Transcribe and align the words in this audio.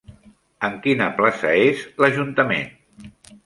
En 0.67 0.77
quina 0.85 1.11
plaça 1.21 1.53
és 1.67 1.87
l'ajuntament? 2.03 3.09